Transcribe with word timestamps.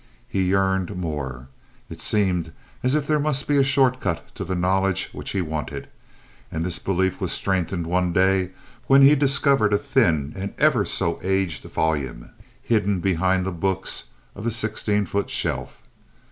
He 0.27 0.41
yearned 0.49 0.97
more. 0.97 1.47
It 1.87 2.01
seemed 2.01 2.53
as 2.81 2.95
if 2.95 3.05
there 3.05 3.19
must 3.19 3.47
be 3.47 3.57
a 3.57 3.63
short 3.63 3.99
cut 3.99 4.33
to 4.33 4.43
the 4.43 4.55
knowledge 4.55 5.11
which 5.13 5.29
he 5.29 5.41
wanted, 5.43 5.87
and 6.51 6.65
this 6.65 6.79
belief 6.79 7.21
was 7.21 7.31
strengthened 7.31 7.85
one 7.85 8.11
day 8.11 8.49
when 8.87 9.03
he 9.03 9.13
discovered 9.13 9.73
a 9.73 9.77
thin 9.77 10.33
and 10.35 10.55
ever 10.57 10.85
so 10.85 11.19
aged 11.21 11.63
volume 11.65 12.31
hidden 12.63 12.99
behind 12.99 13.45
the 13.45 13.51
books 13.51 14.05
of 14.35 14.43
the 14.43 14.51
sixteen 14.51 15.05
foot 15.05 15.29
shelf. 15.29 15.83